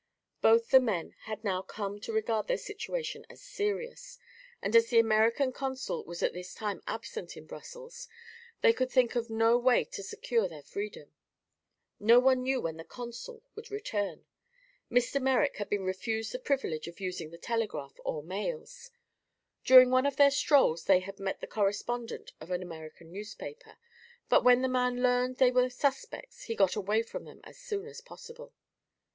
[0.41, 4.17] Both the men had now come to regard their situation as serious
[4.59, 8.07] and as the American consul was at this time absent in Brussels
[8.61, 11.13] they could think of no way to secure their freedom.
[11.99, 14.25] No one knew when the consul would return;
[14.91, 15.21] Mr.
[15.21, 18.89] Merrick had been refused the privilege of using the telegraph or mails.
[19.63, 23.77] During one of their strolls they had met the correspondent of an American newspaper,
[24.29, 27.85] but when the man learned they were suspects he got away from them as soon
[27.85, 28.51] as possible.